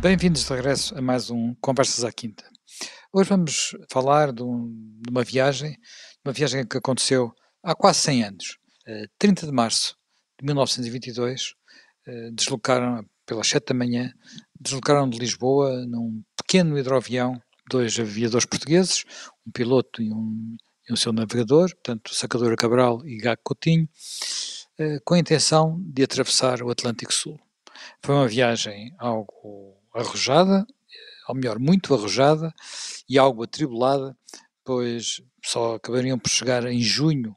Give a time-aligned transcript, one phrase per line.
[0.00, 2.44] Bem-vindos de regresso a mais um Conversas à Quinta.
[3.12, 4.68] Hoje vamos falar de, um,
[5.02, 5.76] de uma viagem,
[6.24, 7.32] uma viagem que aconteceu
[7.64, 8.58] há quase 100 anos.
[9.18, 9.96] 30 de março
[10.38, 11.52] de 1922,
[12.06, 14.12] eh, deslocaram pelas 7 da manhã,
[14.60, 17.34] deslocaram de Lisboa num pequeno hidroavião
[17.68, 19.04] dois aviadores portugueses,
[19.44, 20.56] um piloto e um,
[20.88, 23.88] e um seu navegador, portanto, Sacadura Cabral e Gago Coutinho,
[24.78, 27.36] eh, com a intenção de atravessar o Atlântico Sul.
[28.00, 30.66] Foi uma viagem algo arrojada,
[31.28, 32.52] ou melhor, muito arrojada
[33.08, 34.16] e algo atribulada,
[34.64, 37.36] pois só acabariam por chegar em junho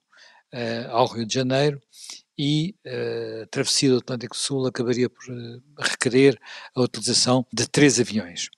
[0.53, 1.81] uh, ao Rio de Janeiro
[2.37, 6.39] e uh, a travessia do Atlântico Sul acabaria por uh, requerer
[6.75, 8.49] a utilização de três aviões.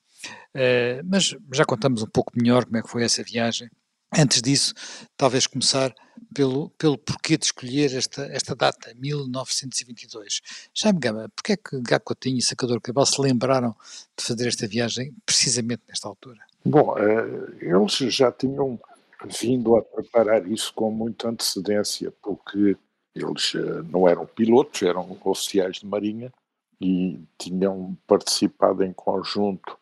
[1.06, 3.70] mas já contamos um pouco melhor como é que foi essa viagem.
[4.16, 4.74] Antes disso,
[5.18, 5.94] talvez começar
[6.36, 10.42] pelo, pelo porquê de escolher esta, esta data, 1922.
[10.74, 13.76] Já me gama, porquê é que Gacotinho e Sacador Cabal se lembraram
[14.16, 16.40] de fazer esta viagem precisamente nesta altura?
[16.64, 18.80] Bom, uh, eles já tinham
[19.42, 22.78] vindo a preparar isso com muita antecedência, porque
[23.16, 26.32] eles uh, não eram pilotos, eram oficiais de marinha
[26.80, 29.78] e tinham participado em conjunto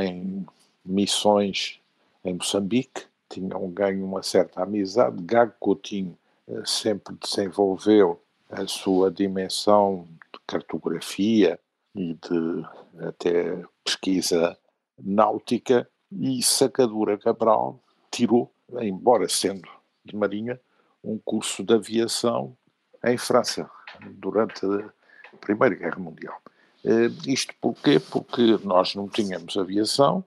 [0.00, 0.46] em
[0.84, 1.80] missões
[2.24, 5.22] em Moçambique tinham ganho uma certa amizade.
[5.22, 6.16] Gago Coutinho
[6.48, 11.58] eh, sempre desenvolveu a sua dimensão de cartografia
[11.94, 12.64] e de
[13.06, 14.56] até pesquisa
[14.98, 19.68] náutica e Sacadura Cabral tirou, embora sendo
[20.04, 20.60] de marinha,
[21.02, 22.56] um curso de aviação
[23.04, 23.68] em França
[24.12, 26.40] durante a Primeira Guerra Mundial.
[26.84, 27.98] Eh, isto porquê?
[27.98, 30.24] Porque nós não tínhamos aviação,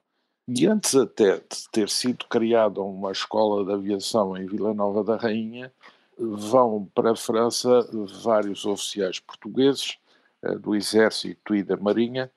[0.47, 5.17] e antes até de ter sido criada uma escola de aviação em Vila Nova da
[5.17, 5.71] Rainha,
[6.17, 7.87] vão para a França
[8.23, 9.97] vários oficiais portugueses
[10.41, 12.31] eh, do Exército e da Marinha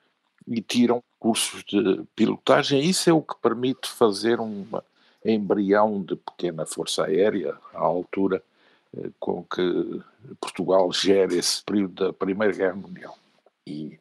[0.46, 2.80] e tiram cursos de pilotagem.
[2.80, 4.66] Isso é o que permite fazer um
[5.24, 8.42] embrião de pequena força aérea à altura
[8.96, 10.02] eh, com que
[10.40, 13.16] Portugal gera esse período da Primeira Guerra Mundial.
[13.66, 13.98] E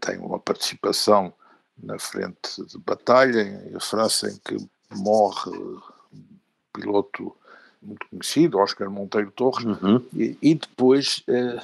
[0.00, 1.32] tem uma participação
[1.82, 3.40] na frente de batalha,
[3.74, 4.56] em França, em que
[4.90, 5.80] morre um
[6.72, 7.36] piloto
[7.82, 10.04] muito conhecido, Oscar Monteiro Torres, uhum.
[10.14, 11.62] e, e, depois, eh,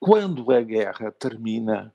[0.00, 1.94] quando a guerra termina,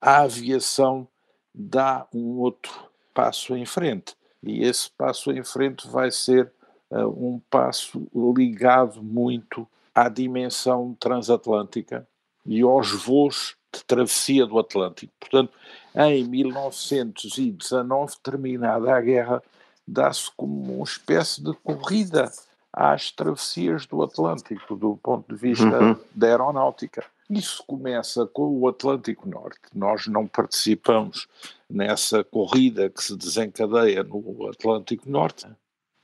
[0.00, 1.06] a aviação
[1.54, 2.72] dá um outro
[3.14, 4.16] passo em frente.
[4.42, 6.52] E esse passo em frente vai ser
[6.90, 8.06] uh, um passo
[8.36, 12.06] ligado muito à dimensão transatlântica
[12.46, 15.12] e aos voos de travessia do Atlântico.
[15.18, 15.52] Portanto,
[15.94, 19.42] em 1919, terminada a guerra,
[19.86, 22.30] dá-se como uma espécie de corrida
[22.72, 25.96] às travessias do Atlântico, do ponto de vista uhum.
[26.14, 27.04] da aeronáutica.
[27.28, 29.60] Isso começa com o Atlântico Norte.
[29.74, 31.26] Nós não participamos
[31.68, 35.46] nessa corrida que se desencadeia no Atlântico Norte,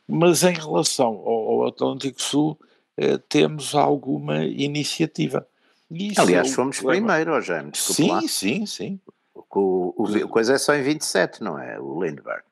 [0.06, 2.58] mas em relação ao Atlântico Sul,
[2.97, 5.47] eh, temos alguma iniciativa.
[5.94, 8.21] Isso Aliás, fomos primeiro, Jaime, Sim, lá.
[8.22, 9.00] sim, sim.
[9.34, 11.78] O, o, o, coisa é só em 27, não é?
[11.78, 12.43] O Lindbergh.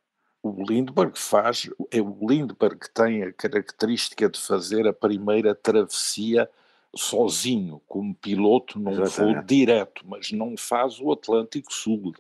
[0.43, 6.49] O Lindbergh faz, é o Lindbergh que tem a característica de fazer a primeira travessia
[6.95, 9.35] sozinho, como piloto num Exatamente.
[9.35, 12.13] voo direto, mas não faz o Atlântico Sul.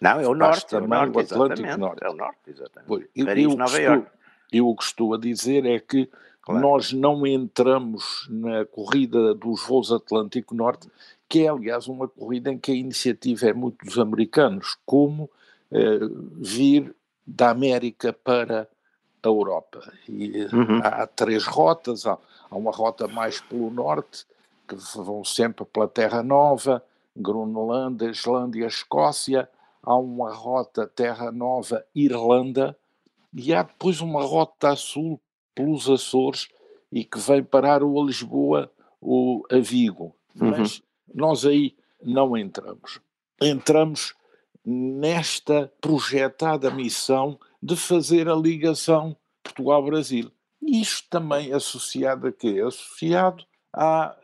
[0.00, 2.04] Não, é o norte, também é o, norte, o Atlântico Norte.
[2.04, 3.10] É o norte, exatamente.
[3.14, 4.06] Eu, Paris, eu, Nova York.
[4.52, 6.08] Eu estou a dizer é que
[6.48, 6.60] claro.
[6.60, 10.88] nós não entramos na corrida dos voos Atlântico Norte
[11.28, 15.30] que é, aliás, uma corrida em que a iniciativa é muito dos americanos, como
[15.70, 15.98] eh,
[16.38, 16.94] vir
[17.26, 18.66] da América para
[19.22, 19.92] a Europa.
[20.08, 20.80] E uhum.
[20.82, 22.16] há três rotas, há,
[22.50, 24.26] há, uma rota mais pelo norte,
[24.66, 26.82] que vão sempre pela Terra Nova,
[27.14, 29.48] Groenlândia, Islândia, Escócia,
[29.82, 32.74] há uma rota Terra Nova, Irlanda,
[33.34, 35.20] e há depois uma rota a sul
[35.58, 36.48] pelos Açores
[36.92, 38.70] e que vem parar ou a Lisboa
[39.00, 40.14] ou a Vigo.
[40.40, 40.50] Uhum.
[40.50, 40.80] Mas
[41.12, 43.00] nós aí não entramos.
[43.42, 44.14] Entramos
[44.64, 50.30] nesta projetada missão de fazer a ligação Portugal-Brasil.
[50.62, 52.62] Isto também associado a quê?
[52.64, 54.14] Associado à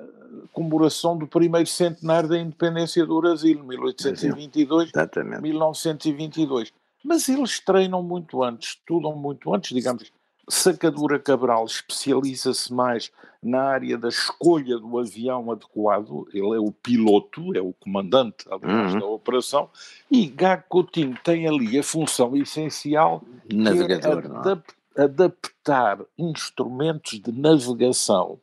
[0.53, 4.93] comemoração do primeiro centenário da independência do Brasil, 1822,
[5.41, 6.73] 1922.
[7.05, 10.13] Mas eles treinam muito antes, estudam muito antes, digamos,
[10.49, 13.11] Sacadura Cabral especializa-se mais
[13.43, 18.95] na área da escolha do avião adequado, ele é o piloto, é o comandante, aliás,
[18.95, 19.01] uhum.
[19.01, 19.69] da operação,
[20.11, 28.39] e Gago Coutinho tem ali a função essencial Navegador, é adap adaptar instrumentos de navegação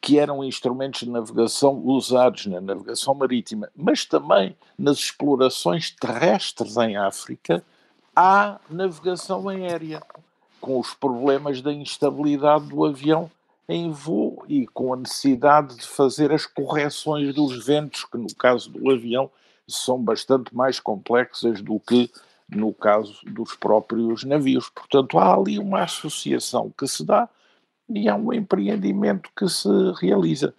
[0.00, 6.96] que eram instrumentos de navegação usados na navegação marítima, mas também nas explorações terrestres em
[6.96, 7.64] África,
[8.14, 10.00] há navegação aérea,
[10.68, 13.30] com os problemas da instabilidade do avião
[13.66, 18.68] em voo e com a necessidade de fazer as correções dos ventos, que no caso
[18.68, 19.30] do avião
[19.66, 22.10] são bastante mais complexas do que
[22.50, 24.68] no caso dos próprios navios.
[24.68, 27.26] Portanto, há ali uma associação que se dá
[27.88, 29.70] e há um empreendimento que se
[30.02, 30.52] realiza.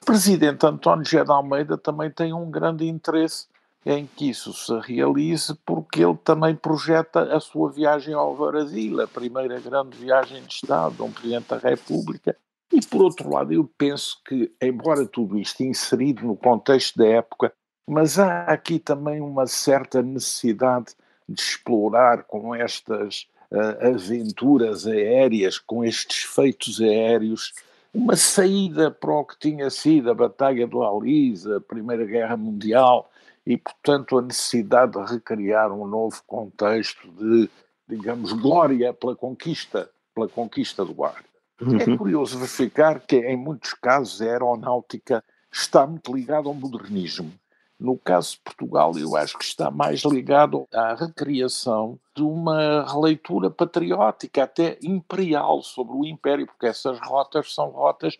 [0.00, 3.48] O presidente António José de Almeida também tem um grande interesse
[3.86, 9.06] em que isso se realize, porque ele também projeta a sua viagem ao Brasil, a
[9.06, 12.36] primeira grande viagem de Estado de um Presidente da República.
[12.72, 17.52] E, por outro lado, eu penso que, embora tudo isto inserido no contexto da época,
[17.88, 20.94] mas há aqui também uma certa necessidade
[21.26, 27.54] de explorar com estas uh, aventuras aéreas, com estes feitos aéreos,
[27.92, 33.10] uma saída para o que tinha sido a Batalha do Alise, a Primeira Guerra Mundial,
[33.48, 37.48] e, portanto, a necessidade de recriar um novo contexto de,
[37.88, 41.24] digamos, glória pela conquista, pela conquista do ar.
[41.58, 41.76] É uhum.
[41.78, 47.32] É curioso verificar que, em muitos casos, a aeronáutica está muito ligada ao modernismo.
[47.80, 53.48] No caso de Portugal, eu acho que está mais ligado à recriação de uma releitura
[53.48, 58.18] patriótica, até imperial, sobre o Império, porque essas rotas são rotas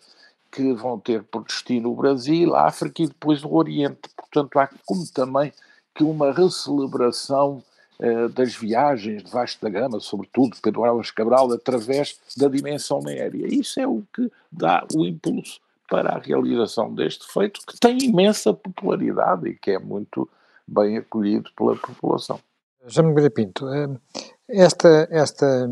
[0.51, 4.09] que vão ter por destino o Brasil, a África e depois o Oriente.
[4.17, 5.53] Portanto, há como também
[5.95, 7.63] que uma recelebração
[8.01, 13.47] eh, das viagens de vasta gama, sobretudo Pedro Álvares Cabral, através da dimensão aérea.
[13.47, 15.61] Isso é o que dá o impulso
[15.91, 20.29] para a realização deste feito, que tem imensa popularidade e que é muito
[20.67, 22.39] bem acolhido pela população.
[22.87, 23.89] Jaime Maria Pinto, eh,
[24.49, 25.69] esta, esta,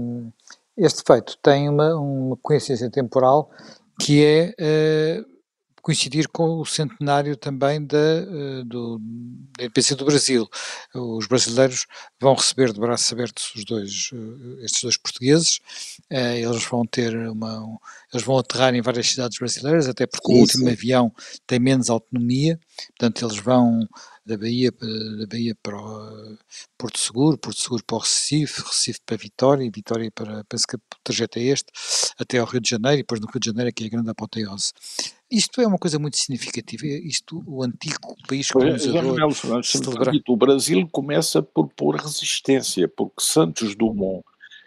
[0.76, 3.50] este feito tem uma, uma coincidência temporal
[3.98, 4.54] que é
[5.20, 5.36] uh,
[5.82, 8.98] coincidir com o centenário também da, uh, do,
[9.56, 10.48] da independência do Brasil.
[10.94, 11.86] Os brasileiros
[12.20, 15.60] vão receber de braços abertos os dois, uh, estes dois portugueses,
[16.10, 17.76] eles vão ter uma, um,
[18.12, 20.38] eles vão aterrar em várias cidades brasileiras, até porque Isso.
[20.38, 21.12] o último avião
[21.46, 22.58] tem menos autonomia,
[22.88, 23.86] portanto eles vão
[24.26, 26.36] da Bahia, da Bahia para o
[26.76, 30.76] Porto Seguro, Porto Seguro para o Recife, Recife para Vitória, e Vitória para, penso que
[30.76, 31.72] o trajeto é este,
[32.18, 33.90] até ao Rio de Janeiro, e depois no Rio de Janeiro é que é a
[33.90, 34.72] grande apoteose.
[35.30, 39.32] Isto é uma coisa muito significativa, isto, o antigo país colonizador...
[39.64, 40.14] Celebrar...
[40.28, 44.24] O Brasil começa por pôr resistência, porque Santos Dumont,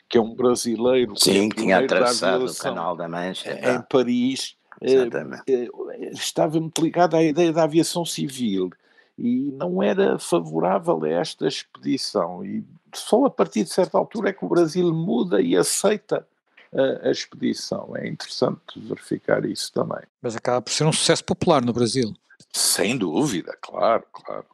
[0.10, 1.14] que é um brasileiro...
[1.18, 3.52] Sim, que tinha atravessado o Canal da Mancha.
[3.52, 3.84] Em tá.
[3.84, 5.10] Paris, eh,
[5.48, 8.70] eh, estava muito ligado à ideia da aviação civil
[9.20, 12.44] e não era favorável a esta expedição.
[12.46, 12.64] E
[12.94, 16.26] só a partir de certa altura é que o Brasil muda e aceita
[16.74, 17.96] a, a expedição.
[17.96, 20.02] É interessante verificar isso também.
[20.22, 22.14] Mas acaba por ser um sucesso popular no Brasil.
[22.54, 24.46] Sem dúvida, claro, claro.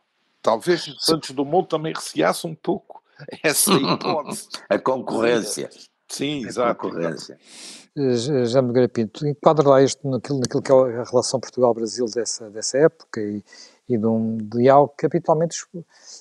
[0.41, 3.03] Talvez Santos Dumont também receasse um pouco
[3.43, 4.49] essa hipótese.
[4.69, 5.69] a concorrência.
[6.07, 6.81] Sim, a exato.
[6.81, 7.39] Concorrência.
[8.45, 12.77] Já me Pinto, enquadra lá isto naquilo, naquilo que é a relação Portugal-Brasil dessa, dessa
[12.77, 13.41] época e,
[13.87, 15.57] e de, um, de algo que habitualmente,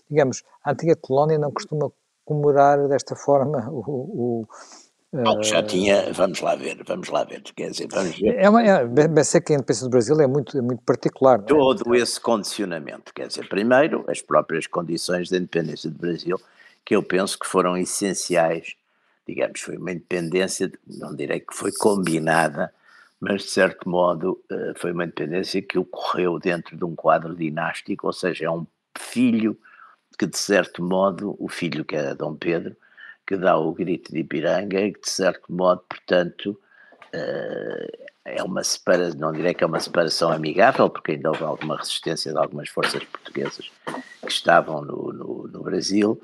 [0.08, 1.90] digamos, a antiga colónia não costuma
[2.24, 4.48] comemorar desta forma o, o
[5.22, 8.34] Bom, já tinha, vamos lá ver, vamos lá ver, quer dizer, vamos ver.
[8.36, 11.38] É uma, é, sei que a independência do Brasil é muito, é muito particular.
[11.38, 11.42] É?
[11.42, 16.36] Todo esse condicionamento, quer dizer, primeiro, as próprias condições da independência do Brasil,
[16.84, 18.74] que eu penso que foram essenciais,
[19.26, 22.72] digamos, foi uma independência, não direi que foi combinada,
[23.20, 28.06] mas de certo modo eh, foi uma independência que ocorreu dentro de um quadro dinástico,
[28.06, 28.66] ou seja, é um
[28.98, 29.58] filho
[30.18, 32.76] que de certo modo, o filho que era Dom Pedro,
[33.26, 36.58] que dá o grito de Ipiranga e que de certo modo, portanto,
[37.12, 41.76] eh, é uma separação, não direi que é uma separação amigável, porque ainda houve alguma
[41.76, 43.70] resistência de algumas forças portuguesas
[44.22, 46.20] que estavam no, no, no Brasil,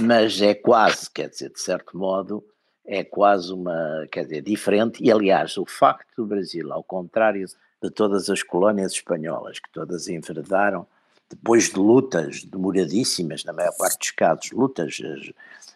[0.00, 2.44] mas é quase, quer dizer, de certo modo,
[2.84, 7.46] é quase uma, quer dizer, diferente, e aliás, o facto do Brasil, ao contrário
[7.82, 10.86] de todas as colónias espanholas, que todas enveredaram,
[11.30, 15.32] depois de lutas demoradíssimas, na maior parte dos casos, lutas, as,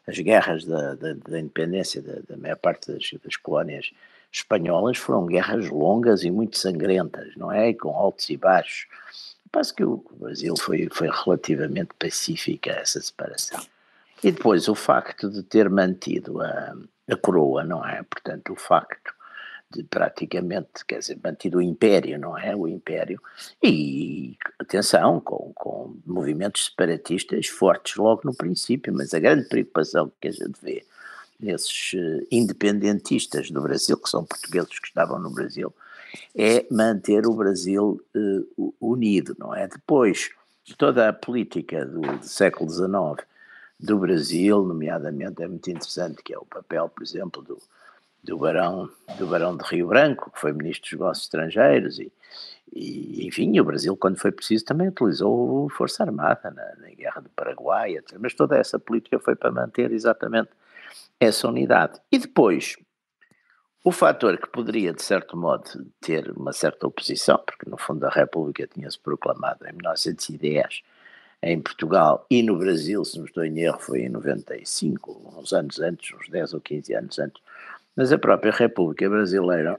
[0.06, 3.90] as guerras da, da, da independência da, da, maior parte das, das colónias
[4.32, 7.70] espanholas foram guerras longas e muito sangrentas, não é?
[7.70, 8.87] E com altos e baixos.
[9.50, 13.61] Parece que o Brasil foi, foi relativamente pacífica essa separação.
[14.23, 16.75] E depois o facto de ter mantido a,
[17.08, 18.02] a coroa, não é?
[18.02, 19.14] Portanto, o facto
[19.70, 22.56] de praticamente, quer dizer, mantido o império, não é?
[22.56, 23.20] O império.
[23.62, 30.28] E, atenção, com, com movimentos separatistas fortes logo no princípio, mas a grande preocupação que
[30.28, 30.85] a gente vê
[31.38, 35.73] nesses uh, independentistas do Brasil, que são portugueses que estavam no Brasil,
[36.35, 39.68] é manter o Brasil uh, unido, não é?
[39.68, 40.30] Depois,
[40.76, 43.26] toda a política do, do século XIX
[43.78, 47.59] do Brasil, nomeadamente, é muito interessante, que é o papel, por exemplo, do,
[48.23, 52.12] do Barão, do Barão de Rio Branco, que foi Ministro dos Negócios Estrangeiros, e,
[52.73, 57.30] e enfim, o Brasil, quando foi preciso, também utilizou Força Armada na, na Guerra do
[57.30, 60.50] Paraguai, mas toda essa política foi para manter exatamente
[61.21, 62.00] essa unidade.
[62.11, 62.76] E depois,
[63.85, 65.64] o fator que poderia, de certo modo,
[66.00, 70.83] ter uma certa oposição, porque no fundo a República tinha-se proclamado em 1910
[71.42, 75.78] em Portugal e no Brasil, se não estou em erro, foi em 95, uns anos
[75.80, 77.42] antes, uns 10 ou 15 anos antes,
[77.95, 79.78] mas a própria República Brasileira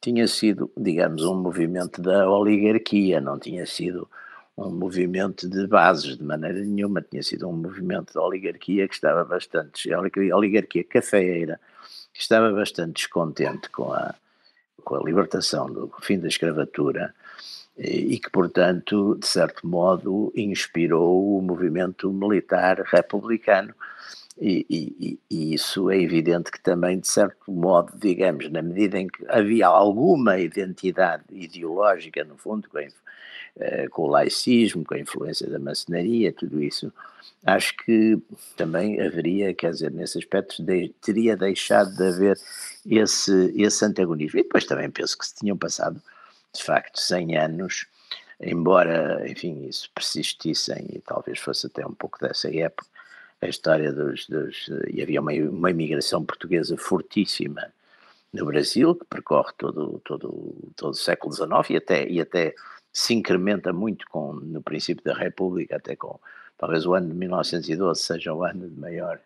[0.00, 4.08] tinha sido, digamos, um movimento da oligarquia, não tinha sido
[4.56, 9.24] um movimento de bases de maneira nenhuma, tinha sido um movimento da oligarquia que estava
[9.24, 11.60] bastante, oligarquia cafeeira,
[12.12, 14.14] que estava bastante descontente com a,
[14.84, 17.14] com a libertação do fim da escravatura
[17.76, 23.74] e que, portanto, de certo modo, inspirou o movimento militar republicano
[24.36, 29.06] e, e, e, isso é evidente que também, de certo modo, digamos, na medida em
[29.06, 32.78] que havia alguma identidade ideológica, no fundo, com,
[33.56, 36.92] eh, com o laicismo, com a influência da maçonaria, tudo isso,
[37.46, 38.18] acho que
[38.56, 42.36] também haveria, quer dizer, nesse aspecto, de, teria deixado de haver
[42.84, 44.40] esse, esse antagonismo.
[44.40, 46.02] E depois também penso que se tinham passado,
[46.52, 47.86] de facto, 100 anos,
[48.40, 52.93] embora, enfim, isso persistissem, e talvez fosse até um pouco dessa época,
[53.44, 57.72] a história dos, dos e havia uma, uma imigração portuguesa fortíssima
[58.32, 62.54] no Brasil, que percorre todo, todo, todo o século XIX e até, e até
[62.92, 66.18] se incrementa muito com, no princípio da República, até com
[66.56, 69.20] talvez o ano de 1912 seja o ano de maior,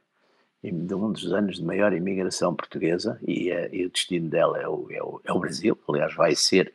[0.63, 4.67] de um dos anos de maior imigração portuguesa e, é, e o destino dela é
[4.69, 6.75] o, é, o, é o Brasil, aliás vai ser,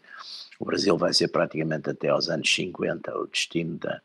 [0.59, 4.01] o Brasil vai ser praticamente até aos anos 50 o destino da,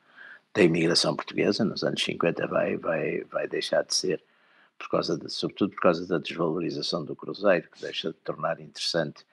[0.58, 4.20] da imigração portuguesa nos anos 50 vai, vai, vai deixar de ser,
[4.76, 9.24] por causa de, sobretudo por causa da desvalorização do cruzeiro, que deixa de tornar interessante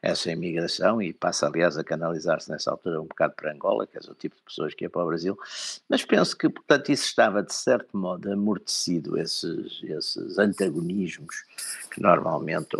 [0.00, 4.00] essa imigração e passa, aliás, a canalizar-se nessa altura um bocado para Angola, que é
[4.00, 5.38] o tipo de pessoas que é para o Brasil,
[5.86, 11.44] mas penso que, portanto, isso estava, de certo modo, amortecido, esses, esses antagonismos
[11.90, 12.74] que normalmente,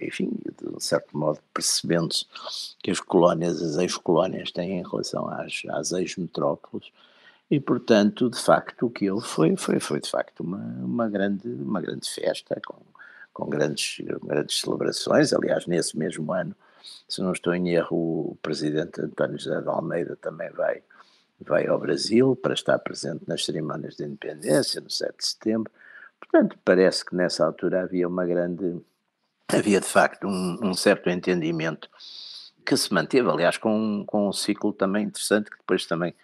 [0.00, 2.24] enfim, de certo modo, percebendo-se
[2.80, 6.92] que as colónias, as ex-colónias têm em relação às, às ex-metrópoles,
[7.52, 11.46] e, portanto, de facto, o que houve foi, foi, foi de facto uma, uma, grande,
[11.46, 12.78] uma grande festa, com,
[13.30, 15.34] com grandes, grandes celebrações.
[15.34, 16.56] Aliás, nesse mesmo ano,
[17.06, 20.82] se não estou em erro, o presidente António José de Almeida também vai,
[21.42, 25.70] vai ao Brasil para estar presente nas cerimónias de independência, no 7 de setembro.
[26.18, 28.80] Portanto, parece que nessa altura havia uma grande.
[29.46, 31.86] Havia de facto um, um certo entendimento
[32.64, 36.14] que se manteve, aliás, com, com um ciclo também interessante, que depois também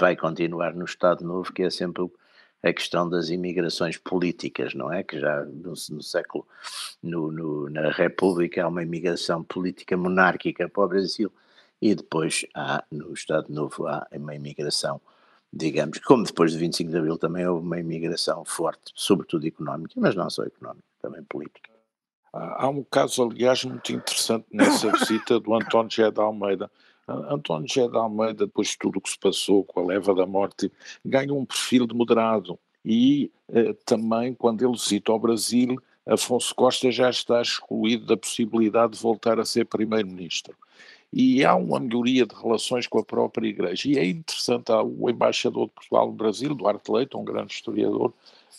[0.00, 2.10] vai continuar no Estado Novo, que é sempre
[2.62, 5.02] a questão das imigrações políticas, não é?
[5.02, 6.46] Que já no, no século,
[7.02, 11.32] no, no, na República, há uma imigração política monárquica para o Brasil
[11.80, 15.00] e depois há, no Estado Novo, há uma imigração,
[15.52, 20.14] digamos, como depois de 25 de Abril também houve uma imigração forte, sobretudo económica, mas
[20.14, 21.70] não só económica, também política.
[22.32, 26.70] Há um caso, aliás, muito interessante nessa visita do António Gé de Almeida,
[27.30, 30.26] António Gé de Almeida, depois de tudo o que se passou com a leva da
[30.26, 30.70] morte,
[31.04, 32.58] ganha um perfil de moderado.
[32.84, 35.76] E eh, também, quando ele visita o Brasil,
[36.06, 40.54] Afonso Costa já está excluído da possibilidade de voltar a ser primeiro-ministro.
[41.12, 43.88] E há uma melhoria de relações com a própria Igreja.
[43.88, 48.12] E é interessante, há o embaixador de Portugal no Brasil, Duarte Leite, um grande historiador,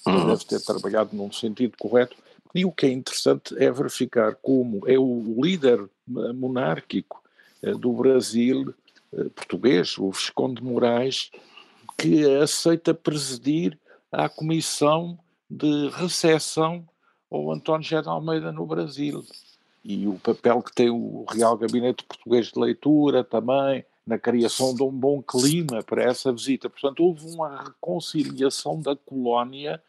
[0.03, 0.27] que uhum.
[0.27, 2.15] deve ter trabalhado num sentido correto.
[2.53, 7.20] E o que é interessante é verificar como é o líder monárquico eh,
[7.61, 8.73] do Brasil
[9.13, 11.31] eh, português, o Visconde Moraes,
[11.97, 13.77] que aceita presidir
[14.11, 16.87] à Comissão de Recessão
[17.29, 19.23] ao António José de Almeida no Brasil.
[19.83, 24.83] E o papel que tem o Real Gabinete Português de Leitura também, na criação de
[24.83, 26.69] um bom clima para essa visita.
[26.69, 29.81] Portanto, houve uma reconciliação da colónia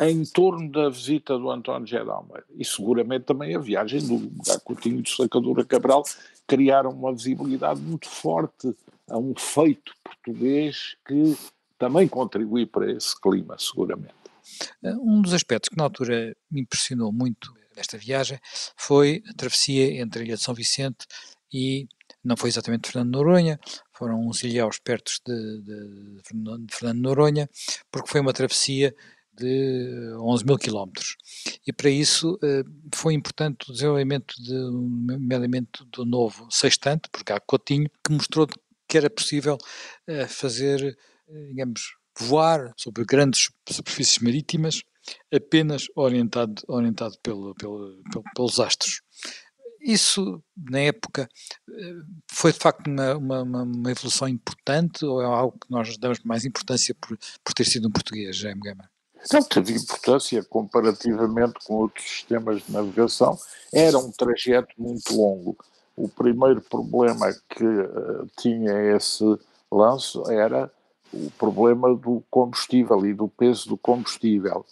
[0.00, 2.44] em torno da visita do António José Almeida.
[2.56, 4.30] E seguramente também a viagem do
[4.64, 6.02] Coutinho de Sacadura Cabral
[6.46, 8.74] criaram uma visibilidade muito forte
[9.08, 11.36] a um feito português que
[11.78, 14.14] também contribui para esse clima, seguramente.
[14.82, 18.38] Um dos aspectos que na altura me impressionou muito nesta viagem
[18.76, 21.06] foi a travessia entre a Ilha de São Vicente
[21.52, 21.86] e,
[22.22, 23.60] não foi exatamente Fernando Noronha,
[23.92, 27.48] foram uns ilhéus perto de, de, de Fernando Noronha,
[27.92, 28.94] porque foi uma travessia
[29.36, 31.16] de 11 mil quilómetros.
[31.66, 32.38] E para isso
[32.94, 34.54] foi importante o desenvolvimento de
[35.92, 38.46] do novo sextante, porque há Coutinho, que mostrou
[38.88, 39.58] que era possível
[40.28, 40.96] fazer,
[41.48, 44.82] digamos, voar sobre grandes superfícies marítimas
[45.32, 48.02] apenas orientado, orientado pelo, pelo,
[48.34, 49.02] pelos astros.
[49.80, 51.28] Isso, na época,
[52.30, 56.46] foi de facto uma, uma, uma, evolução importante ou é algo que nós damos mais
[56.46, 58.90] importância por, por ter sido um português, Jaime Gama?
[59.32, 63.38] Não teve importância comparativamente com outros sistemas de navegação.
[63.72, 65.56] Era um trajeto muito longo.
[65.96, 69.24] O primeiro problema que uh, tinha esse
[69.70, 70.70] lance era
[71.12, 74.66] o problema do combustível e do peso do combustível.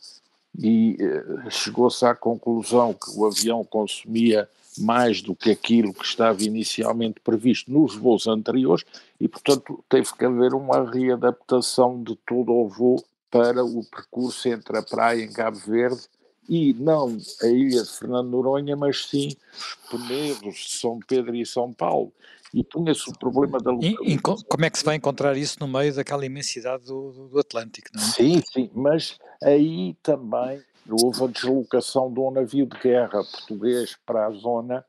[0.59, 6.43] E uh, chegou-se à conclusão que o avião consumia mais do que aquilo que estava
[6.43, 8.85] inicialmente previsto nos voos anteriores
[9.21, 14.77] e, portanto, teve que haver uma readaptação de todo o voo para o percurso entre
[14.77, 16.03] a praia em Cabo Verde
[16.47, 21.73] e não a ilha de Fernando Noronha, mas sim os Penedos São Pedro e São
[21.73, 22.13] Paulo.
[22.53, 24.07] E punha-se o problema da localização.
[24.07, 27.89] E, como é que se vai encontrar isso no meio daquela imensidade do, do Atlântico,
[27.95, 28.07] não é?
[28.07, 34.27] Sim, sim, mas aí também houve a deslocação de um navio de guerra português para
[34.27, 34.85] a zona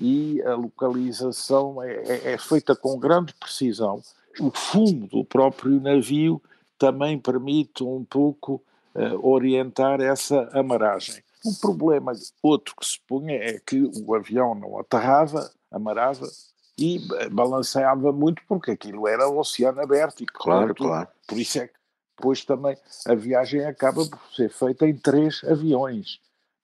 [0.00, 4.02] e a localização é, é, é feita com grande precisão.
[4.40, 6.40] O fundo do próprio navio
[6.82, 8.60] também permite um pouco
[8.96, 11.22] uh, orientar essa amaragem.
[11.46, 12.12] Um problema
[12.42, 16.26] outro que se punha é que o avião não aterrava, amarava
[16.76, 16.98] e
[17.30, 20.24] balanceava muito porque aquilo era o oceano aberto.
[20.24, 21.06] E, claro, claro.
[21.28, 21.74] Por isso é que
[22.16, 26.18] depois também a viagem acaba por ser feita em três aviões,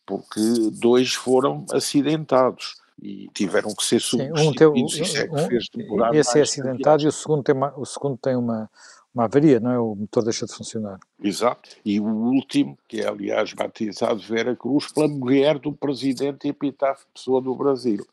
[0.04, 0.40] porque
[0.72, 4.40] dois foram acidentados e tiveram que ser substituídos.
[4.40, 7.54] Sim, um tem, um, é que fez demorar esse é acidentado e o segundo tem
[7.54, 8.68] uma, o segundo tem uma,
[9.14, 9.78] uma avaria, não é?
[9.78, 10.98] O motor deixa de funcionar.
[11.22, 11.70] Exato.
[11.84, 17.40] E o último, que é aliás batizado Vera Cruz, pela mulher do presidente Epitáfio Pessoa
[17.40, 18.06] do Brasil.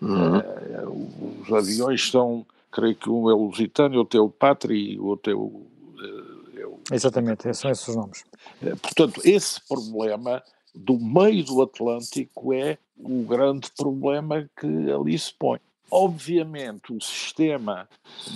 [0.00, 0.38] Uhum.
[0.38, 4.98] Uh, os aviões são, creio que um é o Lusitano, outro é o Pátria e
[4.98, 5.44] o outro é o.
[5.44, 6.80] Uh, é o...
[6.90, 8.24] Exatamente, são esses os nomes.
[8.62, 10.42] Uh, portanto, esse problema
[10.74, 15.58] do meio do Atlântico é o grande problema que ali se põe.
[15.90, 17.88] Obviamente, o sistema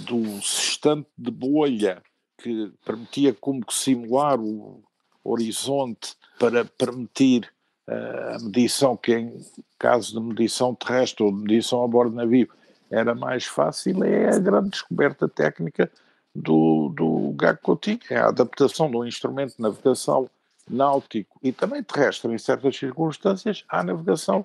[0.07, 2.03] do sextante de bolha
[2.39, 4.83] que permitia como que simular o
[5.23, 7.51] horizonte para permitir
[7.89, 9.41] uh, a medição, que em
[9.79, 12.49] caso de medição terrestre ou de medição a bordo de navio
[12.91, 15.91] era mais fácil, é a grande descoberta técnica
[16.35, 20.29] do, do Coutinho, é a adaptação do instrumento de navegação
[20.69, 24.45] náutico e também terrestre, em certas circunstâncias, à navegação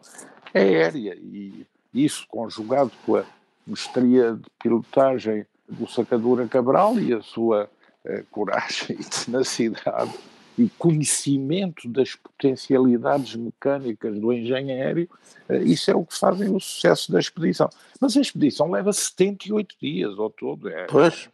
[0.54, 1.16] aérea.
[1.16, 3.26] E isso, conjugado com a
[3.66, 7.70] mestria de pilotagem do Sacadura Cabral e a sua
[8.06, 10.14] eh, coragem e tenacidade
[10.58, 15.10] e conhecimento das potencialidades mecânicas do engenho aéreo,
[15.48, 17.70] eh, isso é o que fazem o sucesso da expedição.
[18.00, 20.68] Mas a expedição leva 78 dias ao todo.
[20.68, 21.30] É, pois,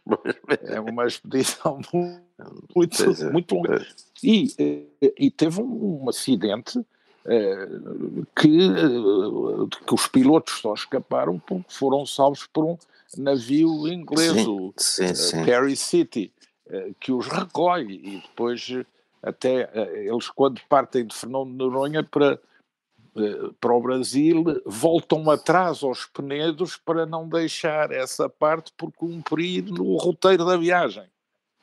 [0.62, 1.80] é uma expedição
[2.74, 3.86] muito, é, muito longa.
[4.22, 6.80] E, eh, e teve um, um acidente
[8.34, 8.68] que,
[9.86, 12.78] que os pilotos só escaparam porque foram salvos por um
[13.16, 15.44] navio inglês, sim, o sim, sim.
[15.44, 16.32] Perry City.
[16.68, 18.68] Eh, que os recolhe e depois
[19.22, 22.40] até eh, eles quando partem de Fernando de Noronha para,
[23.16, 29.64] eh, para o Brasil voltam atrás aos Penedos para não deixar essa parte por cumprir
[29.66, 31.04] no roteiro da viagem.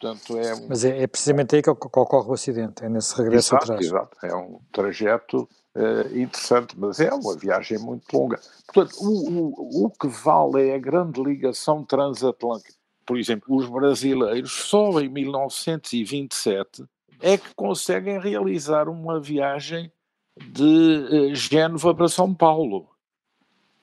[0.03, 0.67] Portanto, é um...
[0.67, 3.85] Mas é, é, precisamente aí que ocorre o acidente, é nesse regresso exato, atrás.
[3.85, 8.39] Exato, é um trajeto uh, interessante, mas é uma viagem muito longa.
[8.73, 12.73] Portanto, o, o, o que vale é a grande ligação transatlântica
[13.05, 16.85] por exemplo, os brasileiros só em 1927
[17.21, 19.91] é que conseguem realizar uma viagem
[20.37, 22.89] de uh, Génova para São Paulo.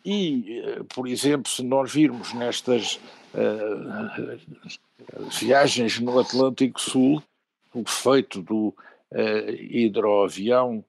[0.04, 2.98] E, uh, por exemplo, se nós virmos nestas
[3.34, 4.70] uh,
[5.30, 7.22] viagens no Atlântico Sul,
[7.74, 8.74] o feito do
[9.58, 10.84] hidroavião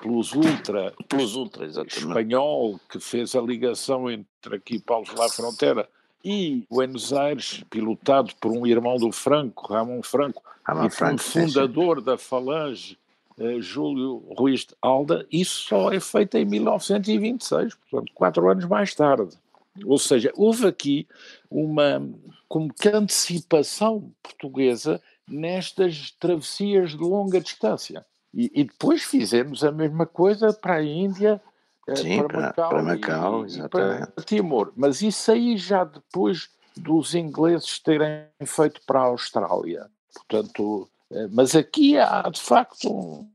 [0.00, 5.88] Plus Ultra, Plus Ultra espanhol, que fez a ligação entre aqui Paulo La Fronteira
[6.24, 12.00] e Buenos Aires, pilotado por um irmão do Franco, Ramon Franco, Ramon e Franco, fundador
[12.00, 12.98] da Falange,
[13.38, 18.94] eh, Júlio Ruiz de Alda, isso só é feito em 1926, portanto, quatro anos mais
[18.94, 19.36] tarde.
[19.84, 21.06] Ou seja, houve aqui
[21.48, 22.04] uma
[22.48, 28.04] como que antecipação portuguesa nestas travessias de longa distância.
[28.32, 31.40] E, e depois fizemos a mesma coisa para a Índia,
[31.86, 34.72] é, Sim, para, Macau, para Macau e, e para Timor.
[34.76, 39.90] Mas isso aí já depois dos ingleses terem feito para a Austrália.
[40.14, 40.88] Portanto,
[41.30, 43.30] mas aqui há de facto um,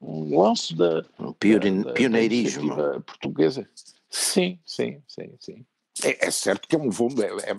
[0.00, 3.68] um lance da, um pioneirismo da portuguesa.
[4.10, 5.66] Sim, sim, sim, sim.
[6.04, 7.54] É, é, certo que é um voo é, é,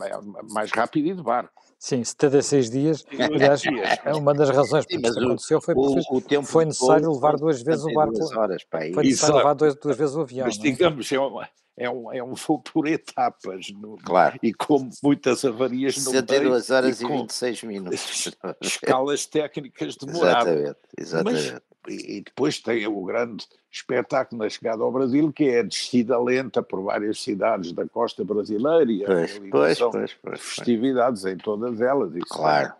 [0.51, 1.53] mais rápido e de barco.
[1.77, 3.05] Sim, 76 dias.
[3.17, 3.61] Aliás,
[4.03, 7.37] é uma das razões por que isso aconteceu foi porque o, o foi necessário levar
[7.37, 8.37] duas vezes o barco.
[8.37, 10.45] Horas, foi necessário levar duas, duas vezes o avião.
[10.45, 13.67] Mas digamos, é, uma, é, um, é um voo por etapas.
[13.71, 14.37] No, claro.
[14.43, 18.31] E com muitas avarias no 62 horas e, e 26 minutos.
[18.61, 20.47] Escalas técnicas demoradas.
[20.47, 21.51] Exatamente, exatamente.
[21.53, 21.61] Mas,
[21.93, 26.61] e depois tem o grande espetáculo na chegada ao Brasil, que é a descida lenta
[26.61, 31.79] por várias cidades da costa brasileira e a pois, pois, pois, pois, festividades em todas
[31.81, 32.15] elas.
[32.15, 32.73] Isso claro.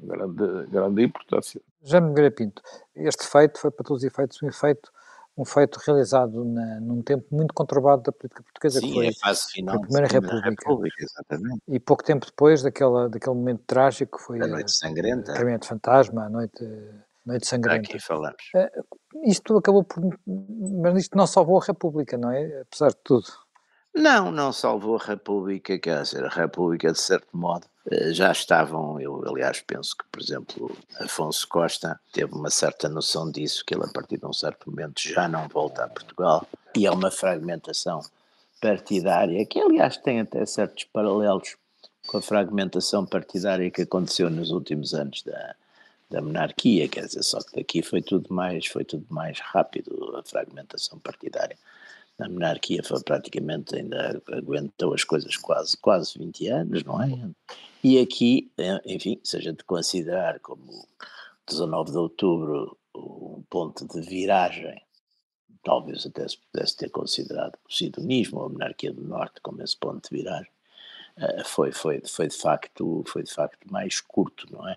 [0.00, 1.60] grande, grande importância.
[1.82, 2.62] Já me Pinto,
[2.94, 4.90] este feito foi para todos os efeitos um feito
[5.36, 9.08] um feito realizado na, num tempo muito conturbado da política portuguesa, Sim, que foi é
[9.08, 10.50] a fase final a Primeira República.
[10.50, 11.62] República exatamente.
[11.68, 15.32] E pouco tempo depois daquela, daquele momento trágico, foi a Noite Sangrenta.
[15.32, 16.62] A, a Fantasma, a Noite
[17.24, 17.88] Noite Sangrenta.
[17.88, 18.42] Aqui falamos.
[18.54, 20.02] Uh, isto acabou por.
[20.26, 22.62] Mas isto não salvou a República, não é?
[22.62, 23.26] Apesar de tudo.
[23.94, 28.98] Não, não salvou a República, quer dizer, a República, de certo modo, eh, já estavam,
[28.98, 33.84] eu aliás penso que, por exemplo, Afonso Costa teve uma certa noção disso, que ele
[33.84, 38.00] a partir de um certo momento já não volta a Portugal, e é uma fragmentação
[38.62, 41.56] partidária, que aliás tem até certos paralelos
[42.06, 45.54] com a fragmentação partidária que aconteceu nos últimos anos da,
[46.12, 50.22] da monarquia, quer dizer, só que daqui foi tudo mais, foi tudo mais rápido, a
[50.22, 51.56] fragmentação partidária.
[52.18, 57.30] Na monarquia foi praticamente, ainda aguentou as coisas quase, quase 20 anos, não é?
[57.82, 60.86] E aqui, eh, enfim, se a gente considerar como
[61.48, 64.80] 19 de outubro um ponto de viragem,
[65.64, 69.76] talvez até se pudesse ter considerado o sidonismo ou a monarquia do norte como esse
[69.78, 70.52] ponto de viragem,
[71.16, 74.76] eh, foi, foi, foi, de facto, foi de facto mais curto, não é?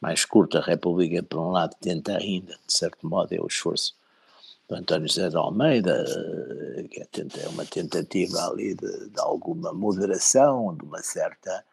[0.00, 3.94] Mais curta, a República, por um lado, tenta ainda, de certo modo, é o esforço
[4.68, 6.04] do António José de Almeida,
[6.90, 11.64] que é, é uma tentativa ali de, de, alguma moderação, de uma certa,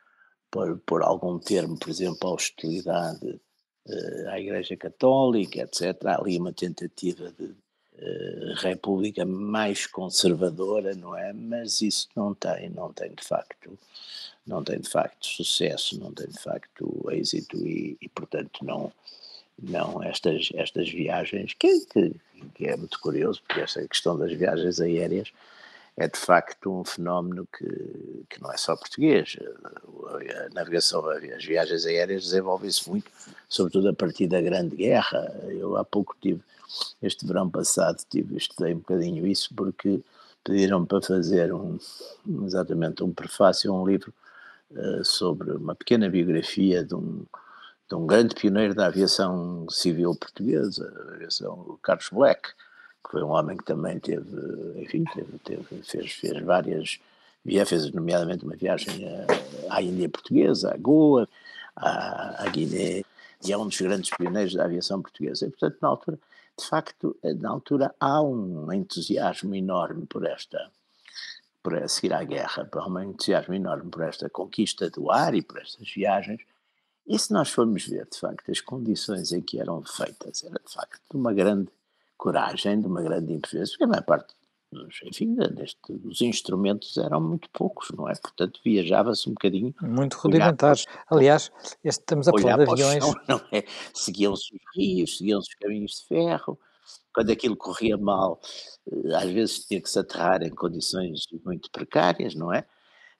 [0.49, 3.27] por, por algum termo, por exemplo, a hostilidade
[3.87, 6.05] uh, à Igreja Católica, etc.
[6.05, 7.53] Há ali uma tentativa de
[8.57, 11.31] república mais conservadora, não é?
[11.33, 13.77] Mas isso não tem, não tem de facto
[14.45, 18.91] não tem de facto sucesso, não tem de facto êxito e, e portanto não
[19.61, 22.15] não estas estas viagens que, que,
[22.53, 25.31] que, é muito curioso porque esta questão das viagens aéreas
[25.97, 29.37] é de facto um fenómeno que, que não é só português
[30.45, 33.09] a navegação as viagens aéreas desenvolvem-se muito
[33.47, 36.41] sobretudo a partir da Grande Guerra eu há pouco tive
[37.01, 40.01] este verão passado tive estudei um bocadinho isso porque
[40.43, 41.77] pediram para fazer um
[42.45, 44.13] exatamente um prefácio a um livro
[44.75, 47.25] eh, sobre uma pequena biografia de um,
[47.87, 52.49] de um grande pioneiro da aviação civil portuguesa, aviação Carlos Black,
[53.03, 56.99] que foi um homem que também teve, enfim, teve, teve, fez, fez várias
[57.67, 59.05] fez nomeadamente uma viagem
[59.69, 61.29] à, à Índia Portuguesa, à Goa,
[61.75, 63.03] à, à, Guiné,
[63.45, 65.45] e é um dos grandes pioneiros da aviação portuguesa.
[65.45, 66.19] E, portanto, na altura,
[66.57, 70.71] de facto, na altura há um entusiasmo enorme por esta,
[71.61, 75.59] por seguir à guerra, para um entusiasmo enorme por esta conquista do ar e por
[75.59, 76.41] estas viagens.
[77.07, 80.73] E se nós formos ver, de facto, as condições em que eram feitas, era de
[80.73, 81.69] facto de uma grande
[82.17, 84.33] coragem, de uma grande inteligência, porque a maior parte
[85.03, 88.13] enfim, deste, dos instrumentos eram muito poucos, não é?
[88.15, 89.73] Portanto, viajava-se um bocadinho.
[89.81, 90.85] Muito rudimentares.
[91.09, 91.51] Aliás,
[91.83, 93.03] estamos a falar de aviões.
[93.03, 93.63] Chão, não é?
[93.93, 96.59] Seguiam-se os rios, seguiam-se os caminhos de ferro,
[97.13, 98.39] quando aquilo corria mal,
[98.91, 102.65] eh, às vezes tinha que se aterrar em condições muito precárias, não é?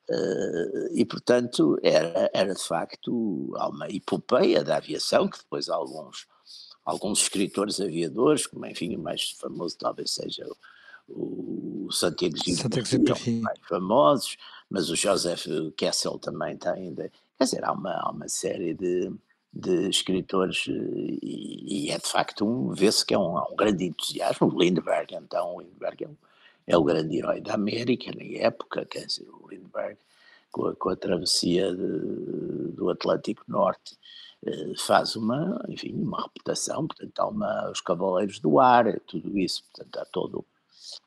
[0.10, 6.28] Eh, e, portanto, era, era de facto uma epopeia da aviação, que depois alguns,
[6.84, 10.56] alguns escritores aviadores, como enfim o mais famoso talvez seja o,
[11.08, 14.38] o Santiago Gil, mais famosos,
[14.70, 15.46] mas o Joseph
[15.78, 19.12] Kessel também tem, quer dizer, há uma, há uma série de,
[19.54, 20.72] de escritores eh,
[21.22, 24.48] e, e é de facto um, vê-se que é um, um, grande entusiasmo.
[24.48, 26.18] O Lindbergh, então, o Lindbergh é, um,
[26.68, 29.98] é, o grande herói da América na época, quer dizer, o Lindbergh
[30.52, 33.98] com a, com a travessia de, do Atlântico Norte
[34.46, 39.64] eh, faz uma, enfim, uma reputação, portanto há uma, os Cavaleiros do Ar, tudo isso,
[39.66, 40.46] portanto há todo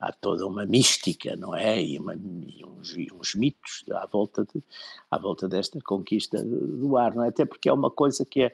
[0.00, 1.82] há toda uma mística, não é?
[1.82, 4.62] E, uma, e uns, uns, mitos à volta, de,
[5.10, 7.28] à volta desta conquista do ar, não é?
[7.28, 8.52] Até porque é uma coisa que é,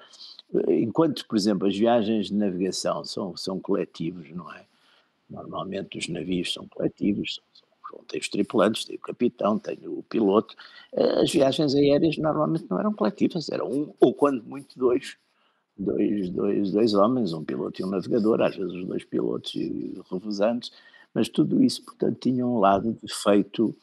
[0.68, 4.64] enquanto, por exemplo, as viagens de navegação são, são coletivos, não é?
[5.28, 7.40] Normalmente os navios são coletivos,
[8.08, 10.54] tem os tripulantes, tem o capitão, tem o piloto.
[11.20, 15.16] As viagens aéreas normalmente não eram coletivas, eram um, ou quando muito dois,
[15.76, 19.94] dois, dois, dois homens, um piloto e um navegador, às vezes os dois pilotos e
[20.10, 20.72] revezantes,
[21.14, 23.74] mas tudo isso, portanto, tinha um lado de feito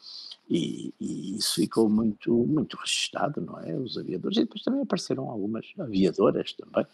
[0.48, 3.74] e, e, isso ficou muito, muito registado, não é?
[3.74, 6.86] Os aviadores, e depois também apareceram algumas aviadoras também,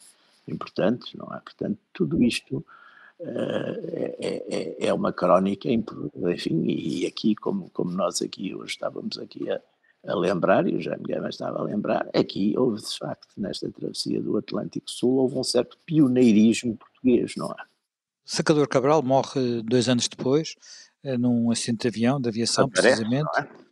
[0.47, 1.41] importantes, não é?
[1.41, 2.59] Portanto, tudo isto
[3.19, 9.19] uh, é, é, é, uma crónica, enfim, e aqui, como, como nós aqui hoje estávamos
[9.19, 9.61] aqui a,
[10.07, 14.23] a lembrar, e o Jaime Guedes estava a lembrar, aqui houve de facto, nesta travessia
[14.23, 17.78] do Atlântico Sul, houve um certo pioneirismo português, não é?
[18.31, 20.55] Sacador Cabral morre dois anos depois,
[21.03, 23.31] eh, num acidente de avião, de aviação, Aparece, precisamente.
[23.39, 23.68] É?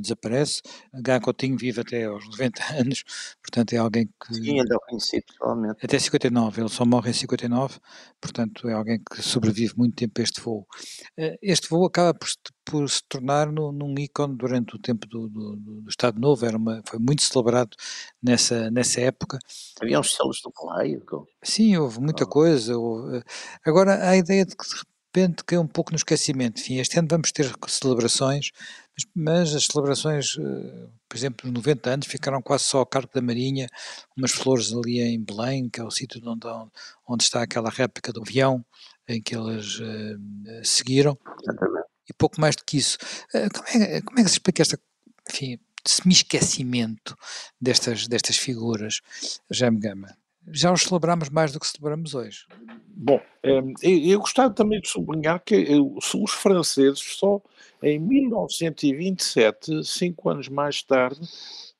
[0.00, 0.62] Desaparece.
[0.94, 3.04] Gá Coutinho vive até aos 90 anos,
[3.42, 4.34] portanto é alguém que.
[4.34, 5.84] Sim, ainda conheci pessoalmente.
[5.84, 7.78] Até 59, ele só morre em 59,
[8.20, 10.66] portanto é alguém que sobrevive muito tempo a este voo.
[11.16, 12.28] Eh, este voo acaba por,
[12.64, 16.56] por se tornar no, num ícone durante o tempo do, do, do, Estado Novo, era
[16.56, 17.76] uma, foi muito celebrado
[18.22, 19.38] nessa, nessa época.
[19.80, 21.02] Havia uns selos do Correio.
[21.42, 22.28] Sim, houve muita oh.
[22.28, 22.76] coisa.
[22.76, 23.22] Houve,
[23.64, 24.64] agora, a ideia de que
[25.08, 26.60] repente caiu um pouco no esquecimento.
[26.60, 28.50] Enfim, este ano vamos ter celebrações,
[28.96, 33.22] mas, mas as celebrações, uh, por exemplo, 90 anos, ficaram quase só a cargo da
[33.22, 33.66] Marinha,
[34.16, 36.46] umas flores ali em Belém, que é o sítio onde,
[37.06, 38.64] onde está aquela réplica do avião
[39.08, 41.18] em que eles uh, seguiram.
[42.08, 42.98] E pouco mais do que isso.
[43.34, 44.78] Uh, como, é, como é que se explica esta,
[45.30, 47.16] enfim, semi-esquecimento
[47.60, 49.00] destas, destas figuras,
[49.50, 50.16] Jaime Gama?
[50.52, 52.46] Já os celebramos mais do que celebramos hoje.
[52.88, 57.40] Bom, hum, eu gostava também de sublinhar que os franceses só
[57.82, 61.20] em 1927, cinco anos mais tarde,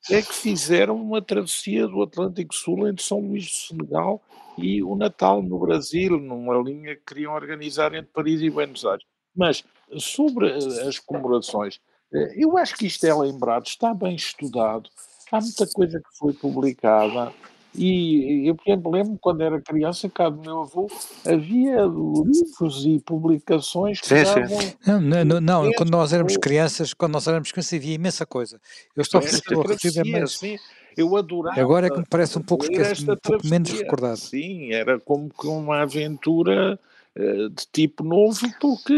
[0.09, 4.21] é que fizeram uma travessia do Atlântico Sul entre São Luís do Senegal
[4.57, 9.05] e o Natal no Brasil, numa linha que queriam organizar entre Paris e Buenos Aires.
[9.35, 9.63] Mas
[9.97, 11.79] sobre as comemorações,
[12.13, 14.89] eh, eu acho que isto é lembrado, está bem estudado,
[15.31, 17.33] há muita coisa que foi publicada,
[17.75, 20.87] e eu, por exemplo, lembro quando era criança, cá do meu avô,
[21.25, 24.47] havia livros e publicações que sim, davam...
[24.47, 24.73] Sim.
[24.85, 28.59] Não, não, não quando nós éramos crianças, quando nós éramos crianças havia imensa coisa.
[28.95, 30.37] Eu estou, estou a referir mas...
[30.37, 30.57] Sim,
[30.97, 31.59] eu adorava.
[31.61, 34.17] Agora é que me parece um pouco, esquecido, um pouco menos recordado.
[34.17, 36.79] Sim, era como que uma aventura
[37.15, 38.93] uh, de tipo novo, porque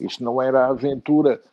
[0.00, 1.51] isto não era aventura uh,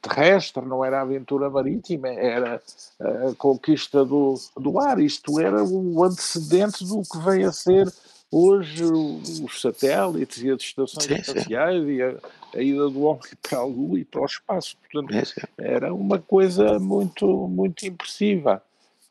[0.00, 2.62] terrestre, não era aventura marítima, era
[2.98, 4.98] a conquista do, do ar.
[4.98, 7.92] Isto era o antecedente do que veio a ser
[8.30, 11.90] hoje os satélites e as estações sim, espaciais sim.
[11.90, 12.14] e a,
[12.54, 14.76] a, ida do homem para a Lua e para o espaço.
[14.78, 18.62] Portanto, sim, era uma coisa muito, muito impressiva.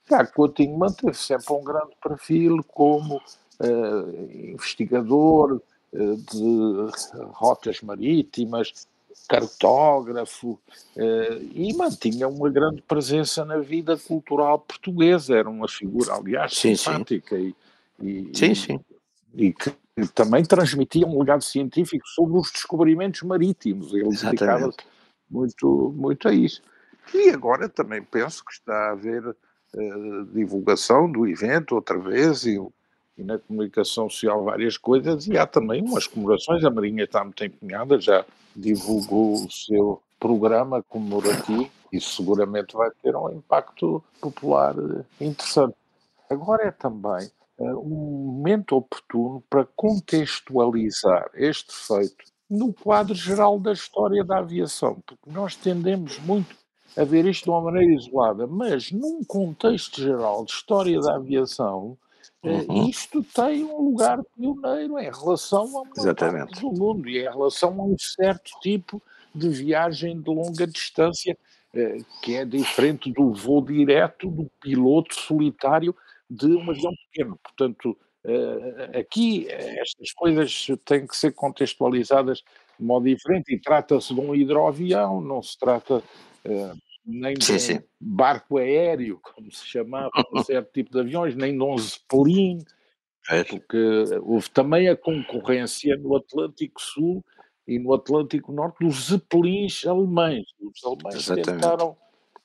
[0.06, 5.62] Cá, Coutinho manteve sempre um grande perfil como uh, investigador
[5.94, 8.88] uh, de rotas marítimas,
[9.28, 10.60] cartógrafo
[10.96, 15.36] eh, e mantinha uma grande presença na vida cultural portuguesa.
[15.36, 17.54] Era uma figura, aliás, sim, simpática sim.
[18.02, 18.80] E, e, sim, sim.
[19.36, 19.74] e que
[20.14, 23.94] também transmitia um legado científico sobre os descobrimentos marítimos.
[23.94, 24.72] Ele dedicava
[25.30, 26.62] muito, muito a isso.
[27.14, 32.58] E agora também penso que está a haver uh, divulgação do evento outra vez e
[32.58, 32.72] o
[33.20, 36.64] e na comunicação social várias coisas, e há também umas comemorações.
[36.64, 43.16] A Marinha está muito empenhada, já divulgou o seu programa comemorativo, e seguramente vai ter
[43.16, 45.76] um impacto popular eh, interessante.
[46.30, 53.72] Agora é também uh, um momento oportuno para contextualizar este feito no quadro geral da
[53.72, 56.56] história da aviação, porque nós tendemos muito
[56.98, 61.98] a ver isto de uma maneira isolada, mas num contexto geral de história da aviação,
[61.98, 62.09] eh,
[62.44, 62.90] uhum.
[62.90, 66.52] Isto tem um lugar pioneiro em relação a uma Exatamente.
[66.52, 69.02] parte do mundo e em relação a um certo tipo
[69.34, 71.38] de viagem de longa distância
[71.74, 75.96] eh, que é diferente do voo direto do piloto solitário
[76.30, 77.40] de um avião pequeno.
[77.44, 82.44] Portanto, eh, aqui estas coisas têm que ser contextualizadas
[82.80, 86.02] de modo diferente e trata-se de um hidroavião, não se trata
[87.06, 87.80] nem sim, de um sim.
[88.00, 92.60] barco aéreo, como se chamava, um certo tipo de aviões, nem de um Zeppelin,
[93.30, 93.44] é.
[93.44, 93.78] porque
[94.22, 97.24] houve também a concorrência no Atlântico Sul
[97.68, 100.46] e no Atlântico Norte dos Zeppelins alemães.
[100.60, 101.52] Os alemães Exatamente.
[101.52, 101.98] tentaram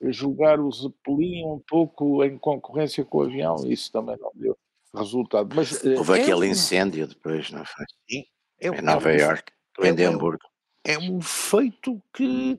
[0.03, 4.57] jogar o Zeppelin um pouco em concorrência com o avião, e isso também não deu
[4.95, 5.55] resultado.
[5.55, 7.85] Mas, eh, houve é aquele incêndio depois, não foi?
[8.11, 8.25] Sim.
[8.61, 10.45] É em Nova é York, é, Edimburgo.
[10.85, 12.59] É um feito que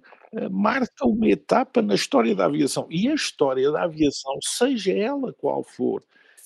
[0.52, 2.88] marca uma etapa na história da aviação.
[2.90, 6.04] E a história da aviação, seja ela qual for,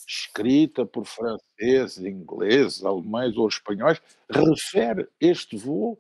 [0.08, 5.98] escrita por franceses, ingleses, alemães ou espanhóis, refere este voo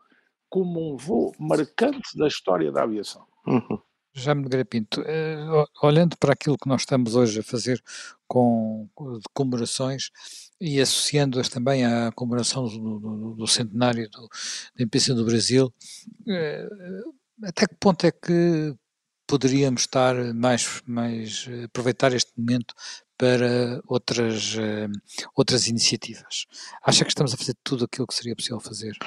[0.49, 3.25] como um voo marcante da história da aviação.
[3.45, 3.79] Uhum.
[4.13, 7.81] Jaime Nogueira Pinto, uh, olhando para aquilo que nós estamos hoje a fazer
[8.27, 10.09] com, com comemorações
[10.59, 15.71] e associando-as também à comemoração do, do, do centenário do, da independência do Brasil,
[16.21, 18.75] uh, até que ponto é que
[19.27, 22.73] poderíamos estar mais, mais aproveitar este momento
[23.17, 24.55] para outras,
[25.35, 26.45] outras iniciativas?
[26.83, 28.97] Acha que estamos a fazer tudo aquilo que seria possível fazer?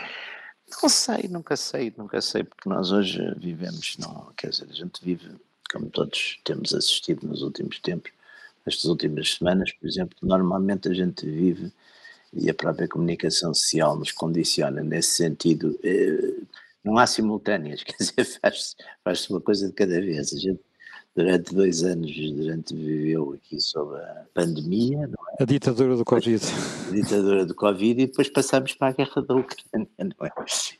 [0.80, 5.04] Não sei, nunca sei, nunca sei, porque nós hoje vivemos, não, quer dizer, a gente
[5.04, 5.36] vive,
[5.70, 8.12] como todos temos assistido nos últimos tempos,
[8.64, 11.72] nestas últimas semanas, por exemplo, normalmente a gente vive
[12.32, 15.78] e a própria comunicação social nos condiciona nesse sentido.
[15.82, 16.42] Eh,
[16.84, 20.32] não há simultâneas, quer dizer, faz-se faz uma coisa de cada vez.
[20.32, 20.60] A gente
[21.14, 25.42] durante dois anos, durante viveu aqui sob a pandemia, é?
[25.42, 26.42] A ditadura do Covid.
[26.88, 30.30] A ditadura do Covid e depois passamos para a guerra da Ucrânia, não é?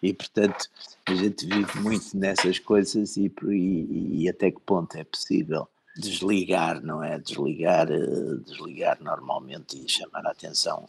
[0.03, 0.69] E portanto
[1.07, 6.83] a gente vive muito nessas coisas e, e, e até que ponto é possível desligar,
[6.83, 7.19] não é?
[7.19, 10.87] Desligar, eh, desligar normalmente e chamar a atenção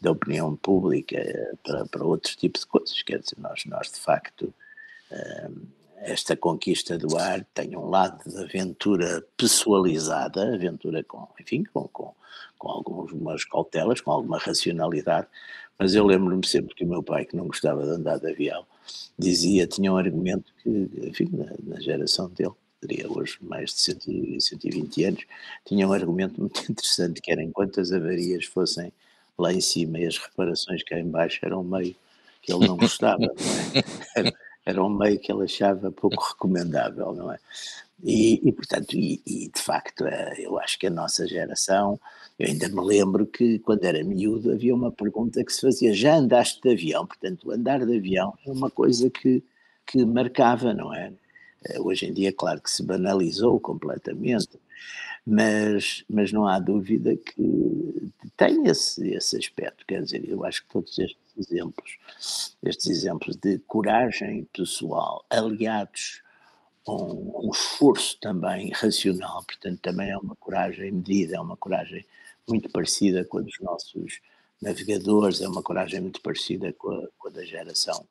[0.00, 3.02] da opinião pública eh, para, para outro tipo de coisas.
[3.02, 4.52] Quer dizer, nós, nós de facto
[5.10, 5.50] eh,
[6.00, 12.14] esta conquista do ar tem um lado de aventura pessoalizada, aventura com, enfim, com, com,
[12.56, 15.26] com algumas cautelas, com alguma racionalidade,
[15.78, 18.66] mas eu lembro-me sempre que o meu pai, que não gostava de andar de avião,
[19.18, 24.40] dizia, tinha um argumento que, enfim, na, na geração dele, teria hoje mais de 100,
[24.40, 25.24] 120 anos,
[25.64, 28.92] tinha um argumento muito interessante, que era enquanto as avarias fossem
[29.38, 31.94] lá em cima e as reparações cá em baixo eram meio
[32.42, 34.32] que ele não gostava, não é?
[34.64, 37.38] era um meio que ele achava pouco recomendável, não é?
[38.04, 41.98] E, e portanto, e, e, de facto, eh, eu acho que a nossa geração,
[42.38, 46.16] eu ainda me lembro que quando era miúdo havia uma pergunta que se fazia: já
[46.16, 47.06] andaste de avião?
[47.06, 49.42] Portanto, andar de avião é uma coisa que,
[49.86, 51.12] que marcava, não é?
[51.64, 54.58] Eh, hoje em dia, claro que se banalizou completamente,
[55.26, 59.84] mas, mas não há dúvida que tem esse, esse aspecto.
[59.86, 61.98] Quer dizer, eu acho que todos estes exemplos,
[62.62, 66.22] estes exemplos de coragem pessoal, aliados
[66.86, 72.04] a um, um esforço também racional, portanto, também é uma coragem medida, é uma coragem
[72.48, 74.20] muito parecida com a dos nossos
[74.60, 78.04] navegadores, é uma coragem muito parecida com a, com a da geração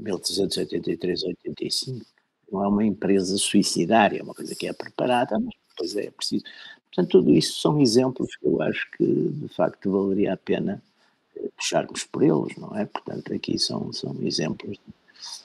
[0.00, 2.04] 1383-85.
[2.50, 6.44] Não é uma empresa suicidária, é uma coisa que é preparada, mas depois é preciso.
[6.86, 10.82] Portanto, tudo isso são exemplos que eu acho que de facto valeria a pena
[11.56, 12.84] puxarmos por eles, não é?
[12.86, 14.78] Portanto, aqui são, são exemplos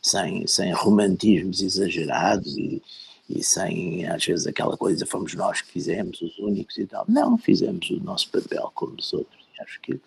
[0.02, 2.82] sem, sem romantismos exagerados e,
[3.30, 7.06] e sem, às vezes, aquela coisa, fomos nós que fizemos, os únicos e tal.
[7.08, 9.40] Não, fizemos o nosso papel como os outros.
[9.60, 10.00] Acho que,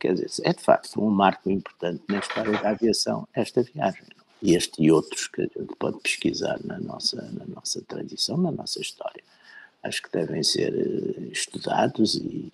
[0.00, 4.02] quer dizer, é de facto um marco importante na história da aviação, esta viagem.
[4.16, 4.23] Não?
[4.42, 9.22] Este e outros que pode pesquisar na nossa, na nossa tradição, na nossa história
[9.84, 12.52] acho que devem ser eh, estudados e,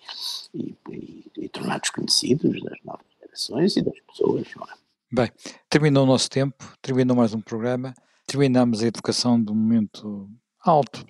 [0.53, 4.81] e, e, e, tornados conhecidos das novas gerações e das pessoas, é?
[5.13, 5.31] Bem,
[5.69, 7.93] terminou o nosso tempo, terminou mais um programa,
[8.25, 10.29] terminamos a educação do momento
[10.63, 11.05] alto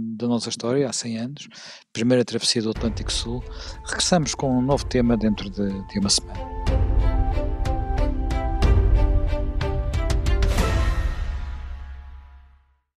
[0.00, 1.48] da nossa história, há 100 anos,
[1.92, 3.44] primeira travessia do Atlântico Sul.
[3.84, 6.53] Regressamos com um novo tema dentro de, de uma semana.